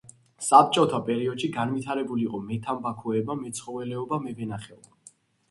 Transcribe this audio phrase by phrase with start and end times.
[0.43, 5.15] საბჭოთა პერიოდში განვითარებული იყო მეთამბაქოეობა, მეცხოველეობა, მევენახეობა.